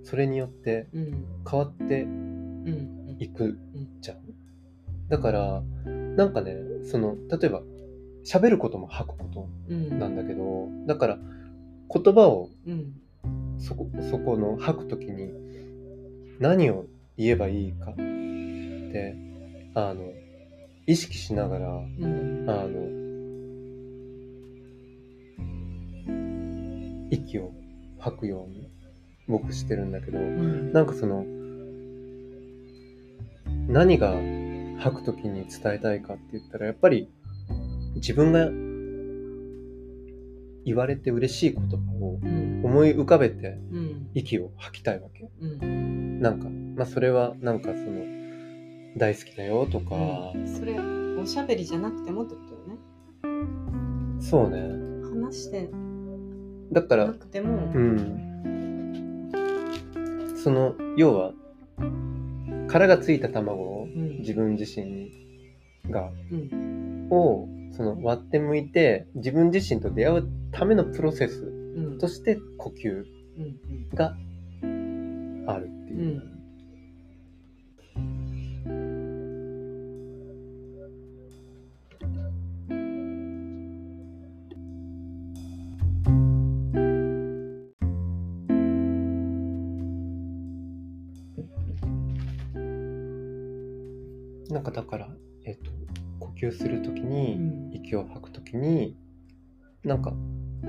[0.03, 1.25] それによってうん。
[1.49, 3.59] 変わってうんいく
[4.01, 4.19] じゃん。
[5.09, 5.63] だから
[6.17, 7.63] なんかねその例えば
[8.25, 9.99] 喋ることも吐くことうん。
[9.99, 11.19] なんだけどだから
[11.93, 12.93] 言葉をうん。
[13.59, 15.31] そこそこの吐く時に
[16.39, 19.17] 何を言えばいいかって
[19.75, 20.13] あの
[20.87, 22.45] 意識しながらうん。
[22.49, 23.01] あの
[27.11, 27.53] 息を
[27.99, 28.71] 吐くように
[29.29, 30.73] 僕してるんだけどうん。
[30.73, 31.25] なんかその
[33.69, 34.15] 何が
[34.81, 37.09] 吐く時に伝えたいかって言ったらやっぱり
[38.01, 38.51] 自分が
[40.65, 42.63] 言われて嬉しい言葉をうん。
[42.65, 44.11] 思い浮かべてうん。
[44.15, 45.31] 息を吐きたいわけ。
[45.41, 46.21] うん。
[46.21, 48.05] なんかまあそれはなんかその
[48.97, 52.77] 大好きだよとか、それおしゃべりじゃなくてもってことよね。
[54.21, 54.59] そうね。
[55.09, 55.71] 話して
[56.73, 57.71] だからなくても。
[57.75, 59.31] うん。
[60.37, 61.33] その要は
[62.69, 64.19] 殻がついた卵をうん。
[64.19, 65.11] 自分自身
[65.91, 67.09] がうん。
[67.11, 67.49] を
[67.81, 71.99] その割って向いて自分自身と出会うためのプロセスうん。
[71.99, 73.05] として呼吸
[73.39, 74.15] うんが
[75.47, 76.23] あるっていう。
[77.97, 78.01] う、
[94.51, 94.53] ん。
[94.53, 95.09] なんかだから、
[95.47, 95.71] えっと
[96.19, 98.97] 呼吸する時うに、ん息を吐く時に
[99.85, 100.13] なんか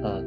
[0.04, 0.22] あ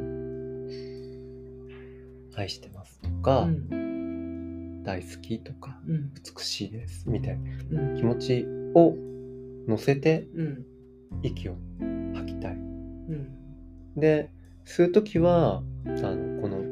[2.37, 4.83] 愛してますとか、うん。
[4.83, 6.13] 大好きとかうん。
[6.15, 7.39] 美しいですみたい
[7.71, 7.97] なうん。
[7.97, 8.95] 気持ちを
[9.69, 10.65] 乗せてうん。
[11.23, 11.57] 息を
[12.15, 12.53] 吐きたい。
[12.53, 13.29] うん。
[13.97, 14.31] で
[14.67, 16.63] 吸う時はあのこの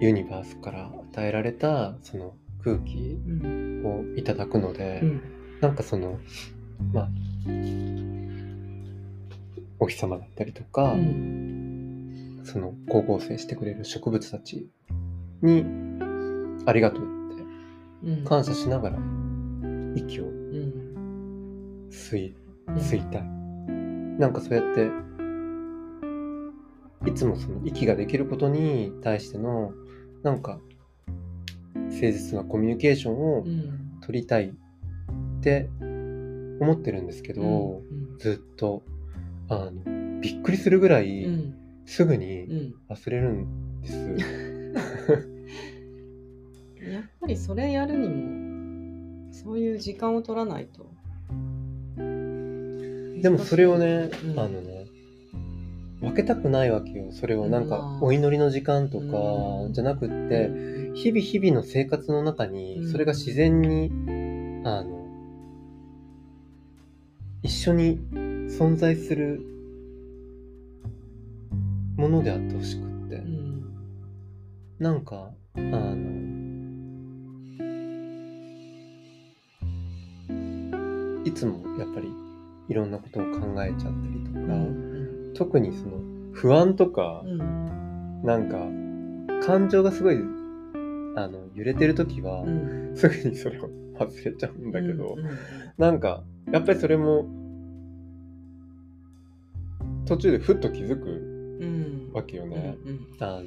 [0.00, 3.82] ユニバースから与えられたその空気うん。
[3.84, 5.33] をいただくので、うん
[5.64, 6.18] なんかその
[6.92, 7.08] まあ
[9.78, 12.42] お日様だったりとか、うん。
[12.44, 14.68] その光合成してくれる植物たち
[15.40, 15.64] に
[16.66, 17.42] ありがとうって
[18.10, 18.24] うん。
[18.26, 18.98] 感謝しながら
[19.96, 21.88] 息をうん。
[21.90, 22.34] 吸い
[22.68, 22.74] うん。
[22.74, 23.22] 吸いたい。
[24.20, 24.90] なんかそうやって
[27.10, 29.72] いつもその息ができることに対しての
[30.22, 30.60] なんか
[31.74, 33.80] 誠実なコミュニケーションをうん。
[34.02, 34.54] 取りたい
[35.44, 35.68] って
[36.58, 38.82] 思ってるんですけど、うんずっと
[39.48, 41.54] あのびっくりするぐらういん
[41.84, 42.74] すぐうにん。
[42.88, 43.98] 忘れるんです。
[46.90, 50.90] やっぱりそれやるにもそういう時間を取らないと。
[51.96, 52.02] で
[53.30, 54.40] もそれをね、うん。
[54.40, 54.86] あのね
[56.00, 57.08] 分けたくないわけよ。
[57.10, 58.02] それをなんかまあ。
[58.02, 59.06] お祈りの時間とか
[59.66, 59.72] うん。
[59.74, 60.14] じゃなくって、
[60.46, 60.94] うん。
[60.94, 62.88] 日々日々の生活の中にうん。
[62.90, 63.90] それが自然に、
[64.64, 65.03] あの
[67.44, 68.00] 一緒に
[68.48, 69.38] 存在する
[71.94, 73.44] ものであってほしくって、うん
[74.78, 76.24] なんかあの
[81.24, 82.08] いつもやっぱり
[82.68, 85.32] いろんなことを考えちゃったりとか、うん。
[85.34, 85.98] 特にその
[86.32, 88.22] 不安とか、うん。
[88.24, 88.56] なんか
[89.46, 90.18] 感情がすごいあ
[91.28, 92.96] の揺れてる時は、うん。
[92.96, 95.24] すぐにそれを忘れちゃうんだけど、うん。
[95.76, 97.26] なんかやっぱりそれも
[100.06, 101.06] 途中でふっと気づく
[101.60, 102.10] うん。
[102.12, 103.42] わけよね、うんあの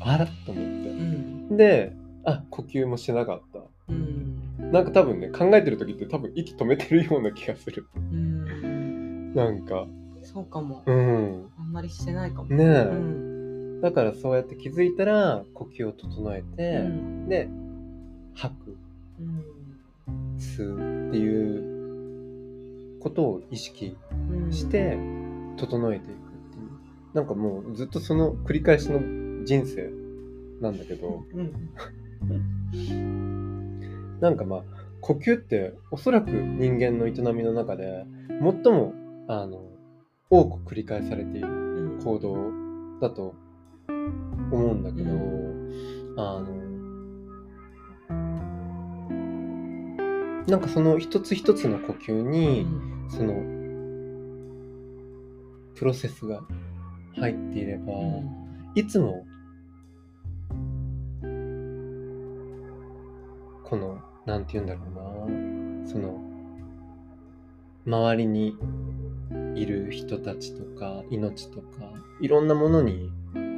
[0.00, 1.46] あらと思っうん。
[1.50, 1.92] てで
[2.24, 3.60] あ呼吸もしなかった。
[3.88, 4.70] うん。
[4.72, 7.86] なんか多分ね考えてる時って多分息止めてるような気がする。
[7.96, 9.34] うん。
[9.34, 9.86] なんか。
[10.22, 10.82] そうかも。
[10.86, 11.48] うん。
[11.58, 12.48] あんまりしてないかも。
[12.48, 12.68] ねえ。
[12.90, 13.80] うん。
[13.80, 17.28] だからそうやって気づいたら呼吸を整えうて、ん。
[17.28, 17.48] で
[18.34, 18.76] 吐く。
[19.20, 19.44] うん。
[20.38, 21.81] 吸うっていう
[23.02, 23.96] ことを意識
[24.30, 24.52] うん。
[24.52, 24.96] して
[25.56, 26.70] 整えていくっていう。
[27.14, 29.90] なんかもうずっとその繰り返しの人生
[30.60, 31.24] なんだけど。
[31.34, 31.52] うん。
[34.20, 34.64] なんかまあ
[35.00, 38.94] 呼吸っておそらく人間の営みの中で最も
[39.26, 39.64] あの
[40.30, 42.02] 多く繰り返されているうん。
[42.02, 42.36] 行動
[43.00, 43.34] だと
[44.52, 46.61] 思うんだけど、うあの
[50.46, 52.66] なんかその一つ一つの呼吸に、
[53.08, 53.34] その
[55.74, 56.42] プロセスが
[57.14, 57.92] 入っていれば、
[58.74, 59.24] いつも
[63.64, 66.20] このなんて言うんだろうなその
[67.86, 68.56] 周りに
[69.54, 71.66] いる人たちとか命とか
[72.20, 73.10] いろんなものに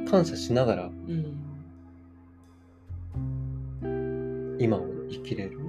[0.09, 1.45] 感謝しながらうん。
[4.57, 5.59] 今を生きれる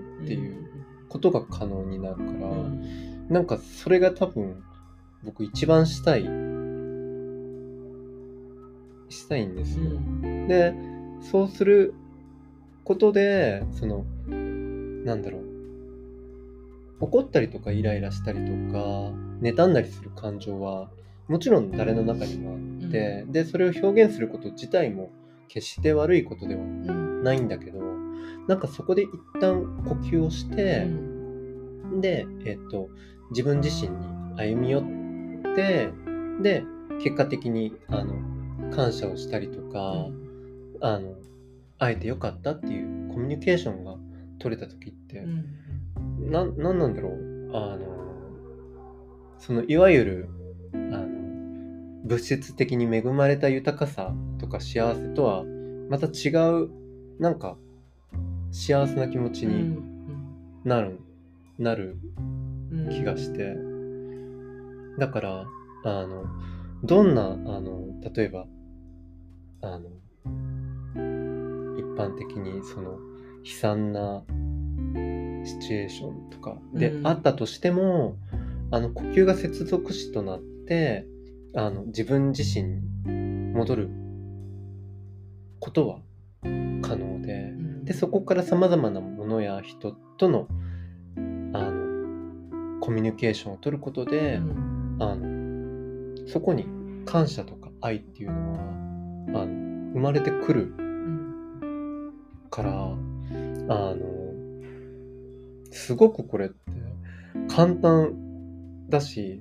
[1.08, 3.28] ことが可能になるから、うん。
[3.28, 4.62] なんかそれが多分
[5.24, 6.22] 僕一番したい
[9.08, 9.90] したいんですよ。
[10.48, 10.74] で
[11.20, 11.94] そうする
[12.84, 15.46] ことでそのなんだろう。
[16.98, 20.88] 怒ったりとかイライラしたりとか妬んだりする感情は
[21.28, 25.10] もちろん誰の中にもあって、でそれを表現すること自体も
[25.48, 27.06] 決して悪いことではうん。
[27.24, 27.80] ないんだけど
[28.48, 30.86] なんかそこで一旦呼吸をして、
[32.00, 32.88] で、えっと
[33.30, 33.96] 自分自身に
[34.36, 35.90] 歩み寄って
[36.42, 36.64] で
[37.02, 38.14] 結果的にあの
[38.70, 40.06] 感謝をしたりとか、
[40.80, 41.14] あの
[41.78, 43.96] 会えてよかったっていうコミュニケーションが
[44.38, 47.50] 取れた時って、うんななんなんだろう？
[47.52, 47.78] あの
[49.38, 50.28] そのいわゆる
[50.72, 51.06] あの
[52.04, 55.44] 物質的に恵まれた豊かさとか幸せとは
[55.90, 56.30] また違
[56.62, 56.70] う
[57.20, 57.56] なんか
[58.58, 59.76] 幸せな気持ちに
[60.64, 60.98] なる、
[61.58, 61.98] なる
[62.90, 63.54] 気がして。
[64.98, 65.46] だから
[65.84, 66.24] あの
[66.82, 67.84] どんなあの
[68.14, 68.46] 例えば
[69.60, 69.90] あの
[71.76, 72.92] 一般的にその
[73.44, 74.24] 悲惨な
[75.44, 77.06] シチュエーションとかでうん。
[77.06, 78.16] あったとしても、
[78.70, 81.06] あの呼吸が接続詞となって
[81.54, 83.90] あの自分自身に戻る
[85.60, 85.98] ことは
[86.80, 87.52] 可能で
[87.86, 90.48] でそこからさまざまなものや人との
[91.16, 94.40] あのコミュニケーションを取ることで、
[94.98, 96.66] あのそこに
[97.06, 100.74] 感謝とか愛っていうのはあの生まれてくる
[102.50, 102.94] からあ
[103.68, 103.96] の
[105.70, 106.56] すごくこれって
[107.48, 109.40] 簡単だし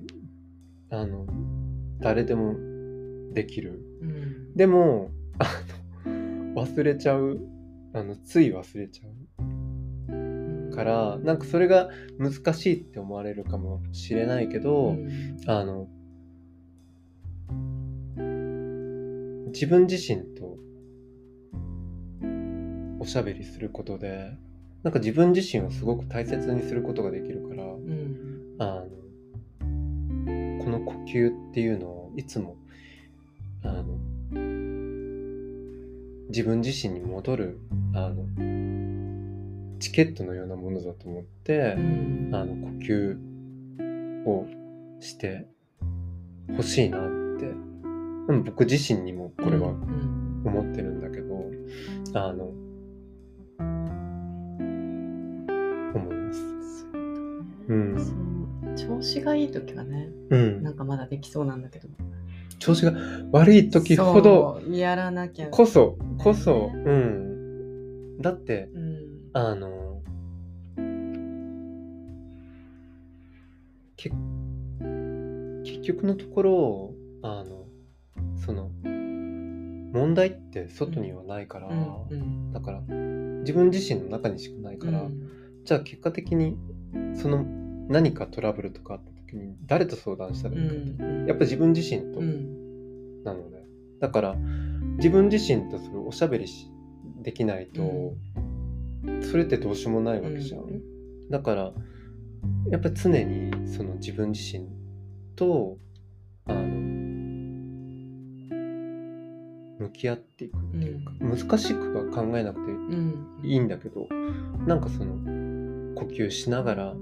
[0.90, 1.26] あの
[2.00, 2.54] 誰でも
[3.34, 3.82] できる。
[4.54, 7.40] でもあの忘れちゃう
[7.96, 10.74] あのつい忘れちゃう。
[10.74, 11.88] からなんかそれが
[12.18, 15.36] 難しいって思われるかもしれないけど、うん。
[15.46, 15.88] あの
[19.46, 20.58] 自分自身と
[23.00, 24.36] おしゃべりすることで
[24.82, 28.56] なんか自分自身をすごく大切にすることができるからうん。
[28.58, 28.88] あの
[30.62, 32.56] この呼吸っていうのをいつも
[33.62, 33.95] あの
[36.28, 37.60] 自分自身に戻る
[37.94, 38.24] あの
[39.78, 42.30] チケットのようなものだと思ってう、ん。
[42.32, 43.16] あの呼吸
[44.26, 44.46] を
[45.00, 45.46] して
[46.56, 47.00] ほしいなっ
[47.38, 47.46] て。
[48.28, 50.42] うん僕自身にもこれはうん。
[50.44, 51.44] 思ってるんだけど、
[52.14, 52.52] あの
[55.94, 56.86] 思います。
[57.68, 57.96] うん。
[58.76, 60.62] 調子がいい時はねうん。
[60.62, 61.88] なんかまだできそうなんだけど
[62.58, 62.92] 調子が
[63.32, 68.18] 悪い時ほどやらなきゃこそこそうん。
[68.20, 68.96] だってうん
[69.34, 70.00] あの
[73.96, 74.10] け
[75.64, 77.66] 結局のところあの
[78.44, 82.52] その問題って外にはないから、うんうん。
[82.52, 85.62] だから自分自身の中にしかないから、うん。
[85.64, 86.56] じゃあ結果的に
[87.14, 87.44] その
[87.88, 91.26] 何かトラブルとか時に誰と相談したらいいかって、うん。
[91.26, 92.20] やっぱ自分自身と。
[92.20, 93.22] うん。
[93.24, 93.64] なので、
[94.00, 94.36] だから
[94.98, 96.70] 自分自身とそれおしゃべりし
[97.22, 98.14] できないと、
[99.22, 101.28] それってどうしようもないわけじゃん、うん。
[101.28, 101.72] だから
[102.70, 104.66] やっぱり常にその自分自身
[105.34, 105.78] と
[106.46, 106.64] あの
[109.78, 114.06] 向き合っていくっていうか、難しくは考えなくてうんいいんだけど
[114.66, 115.14] なんかその
[115.94, 116.94] 呼吸しながらあ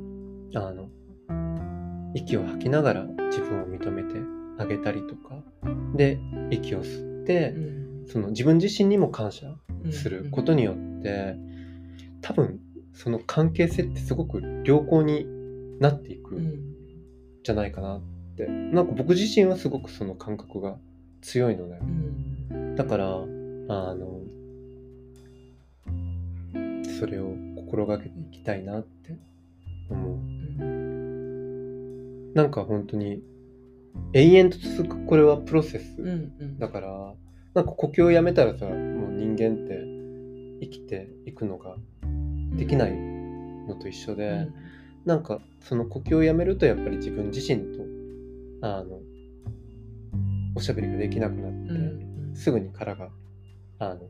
[0.73, 0.89] の
[2.15, 4.21] 息を吐きながら自分を認めて
[4.59, 5.43] あげたりとか。
[5.95, 6.19] で
[6.51, 8.07] 息を吸って、うん。
[8.07, 9.55] その自分自身にも感謝
[9.85, 9.93] うん。
[9.93, 11.37] することによって、
[12.23, 12.61] 多分
[12.93, 15.27] その関係性ってすごく良好に
[15.81, 16.47] なっていくうん。
[16.47, 16.75] ん
[17.43, 18.03] じゃないかなっ
[18.37, 20.77] て、なんか僕自身はすごくその感覚が
[21.21, 21.79] 強いのね
[22.51, 22.77] うん。
[22.77, 24.21] だからあの
[26.99, 29.19] それを心がけていきたいなって
[29.91, 30.13] 思う。
[30.13, 30.24] うん
[32.35, 33.23] なんか本当に
[34.13, 36.59] 永遠と続くこれはプロセス、うんうん。
[36.59, 37.15] だから
[37.55, 38.73] なんか呼吸をやめたらさも
[39.09, 39.85] う人間って
[40.61, 41.77] 生きていくのが
[42.57, 42.93] できない
[43.69, 44.55] のと一緒で、うん。
[45.05, 47.83] なんかその呼吸をやめるとやっぱり自分自身と
[48.67, 48.99] あの
[50.57, 53.11] おしゃべりができなくなって、うんすぐに殻が
[53.79, 54.01] あの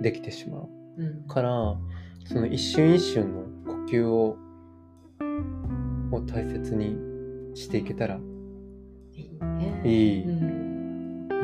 [0.00, 0.68] できてしまう
[0.98, 1.26] うん。
[1.26, 1.76] から
[2.26, 4.36] その一瞬一瞬の呼吸を
[6.10, 6.96] を大切に
[7.54, 8.18] していけたら
[9.12, 9.82] いいね。
[9.84, 11.28] いい、いうん。
[11.30, 11.34] い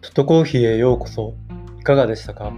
[0.00, 1.34] トトコーヒーへようこそ。
[1.78, 2.52] いかがでしたか？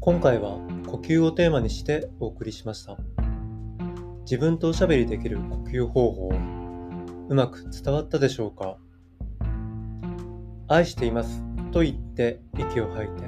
[0.00, 2.98] 今回は呼吸をテーマにしてお送りしました
[4.24, 6.32] 自分とおしゃべりできる呼吸方法
[7.28, 8.78] うまく伝わったでしょうか？
[10.66, 11.42] 愛しています。
[11.72, 13.24] と言って息を吐いて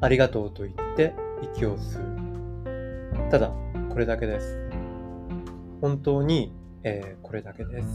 [0.00, 3.30] ありがとうと言って息を吸う。
[3.30, 3.52] ただ
[3.90, 4.58] これだけです。
[5.82, 6.52] 本当に、
[6.82, 7.88] えーこれだけです。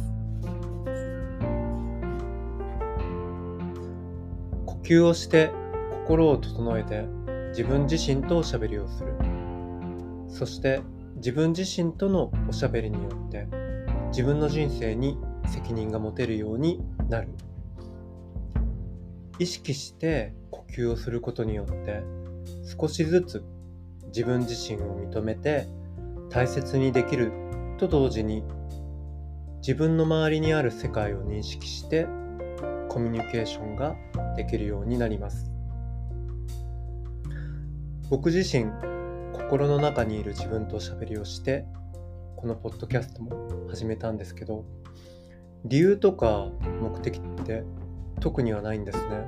[4.67, 5.51] 呼吸をして
[6.05, 7.05] 心を整えて
[7.49, 9.13] 自分自身とおしゃべりをする。
[10.28, 10.82] そして
[11.22, 13.47] 自分自身とのおしゃべりによって
[14.07, 17.28] 自分の人生に責任が持てるようになる。
[19.38, 22.01] 意識して呼吸をすることによって
[22.80, 23.43] 少しずつ
[24.07, 25.67] 自分自身を認めて
[26.32, 27.32] 大切にできる
[27.78, 28.43] と同時に
[29.57, 32.07] 自分の周りにある世界を認識して
[32.89, 33.95] コミュニケーションが
[34.36, 35.51] できるようになります。
[38.09, 38.65] 僕自身
[39.52, 41.66] 心の中にいる自分とおしゃべりをして
[42.38, 44.64] このポッドキャストも始めたんですけど
[45.66, 46.47] 理由とか
[46.82, 47.66] 目的って
[48.22, 49.26] 特にはないんですね。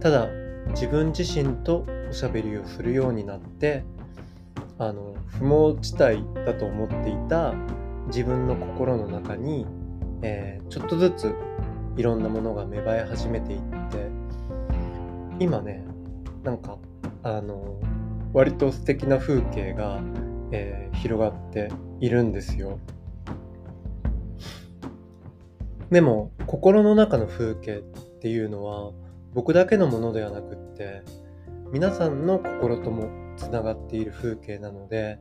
[0.00, 0.26] ただ
[0.70, 3.84] 自分自身とおしゃべりをするようになって
[4.76, 7.54] あの不毛地帯だと思っていた
[8.08, 9.66] 自分の心の中に、
[10.22, 11.32] えーちょっとずつ
[11.96, 14.08] いろんなものが芽生え始めていって
[15.38, 15.84] 今ね
[16.42, 16.78] なんか
[17.22, 17.78] あの
[18.32, 20.00] 割と素敵な風景が、
[20.52, 21.70] えー広がって
[22.00, 22.78] いるんですよ。
[25.90, 27.82] でも心の中の風景っ
[28.20, 28.92] ていうのは
[29.34, 31.02] 僕だけのものではなくって
[31.72, 35.18] 皆さんの心ともつながっている風景なので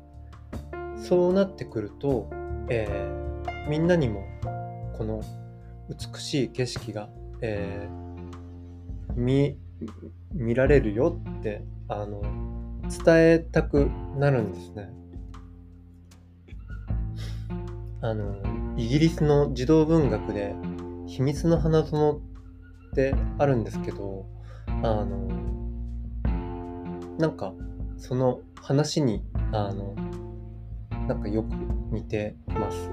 [0.98, 2.30] そうなってくると、
[2.70, 4.26] えーみんなにも
[4.98, 5.22] この
[5.90, 7.10] 美しい景色が、
[7.42, 8.10] えー
[9.16, 9.58] 見
[10.34, 12.22] 見られるよってあの
[12.90, 14.90] 伝えたくなるんですね。
[18.02, 18.36] あの
[18.78, 20.56] イギリスの児童文学で
[21.06, 22.22] 「秘密の花園」
[22.92, 24.26] ってあるんですけど
[24.68, 25.28] あの
[27.18, 27.54] なんか
[27.98, 29.96] その話にあの
[31.08, 31.54] なんかよく
[31.92, 32.92] 似てます。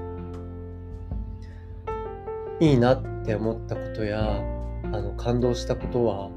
[2.59, 4.41] いいなって思ったことや
[4.85, 6.31] あの感動したことは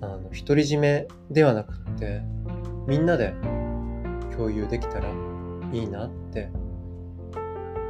[0.00, 2.22] あの独り占めではなくって
[2.86, 3.34] みんなで
[4.36, 5.08] 共有できたら
[5.72, 6.50] いいなって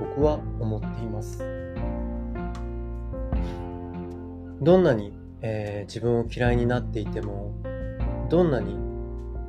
[0.01, 1.39] 僕は思っています。
[4.61, 7.55] どんなに、えー自分を嫌いになっていても
[8.31, 8.77] どんなに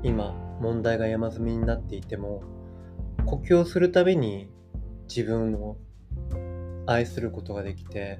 [0.03, 2.43] 今問題が山積みになっていても
[3.25, 4.51] 呼吸をするたびに
[5.07, 5.77] 自分を
[6.85, 8.19] 愛することができて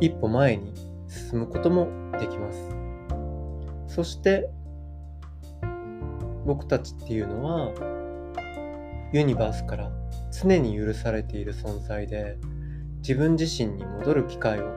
[0.00, 0.74] 一歩前に
[1.06, 1.88] 進むことも
[2.18, 2.68] できます
[3.86, 4.50] そして
[6.46, 7.72] 僕たちっていうのは
[9.12, 9.90] ユニバースから
[10.30, 12.36] 常に許されている存在で
[12.98, 14.72] 自分自身に戻る機会を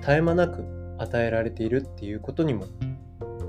[0.00, 0.64] 絶え間なく
[0.98, 2.66] 与えられているっていうことにも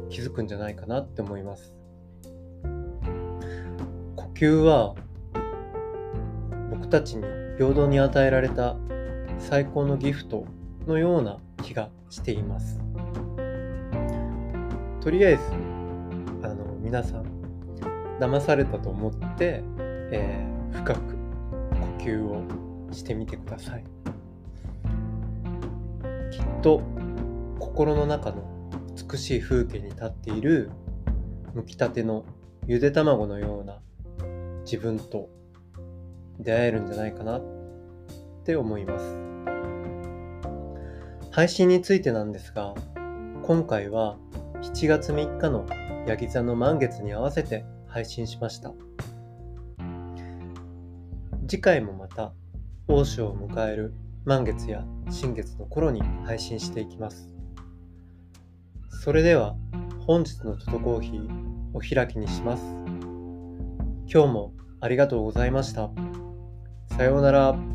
[0.10, 1.76] 気づくんじゃないかなって思います。
[4.16, 4.96] 呼吸は
[6.72, 7.24] 僕たちに
[7.58, 8.76] 平等に与えられた
[9.38, 10.46] 最高のギフト
[10.88, 12.80] のような気がしています。
[15.02, 15.42] とりあえず
[16.44, 17.33] あの皆さん
[18.20, 19.64] 騙されたと思って、
[20.12, 22.44] えー深く呼吸を
[22.92, 23.84] してみてください。
[26.32, 26.82] きっと
[27.60, 28.44] 心の中の
[29.12, 30.72] 美しい風景に立っている
[31.56, 32.26] 剥きたての
[32.68, 33.80] ゆで卵のような
[34.66, 35.30] 自分と
[36.40, 37.44] 出会えるんじゃないかなっ
[38.44, 39.18] て思います。
[41.32, 42.76] 配信についてなんですが
[43.44, 44.18] 今回は
[44.62, 45.66] 7月3日の
[46.08, 48.74] ヤギ座の満月に合わせて配信しました。
[51.48, 52.34] 次回もまた
[52.88, 53.94] 大潮を迎える
[54.26, 57.30] 満月や新月の頃に配信していきます。
[59.04, 59.56] それでは
[60.08, 61.30] 本日のトトコーヒー
[61.74, 62.64] お開きにします。
[64.12, 65.92] 今日もありがとうございました。
[66.98, 67.73] さようなら。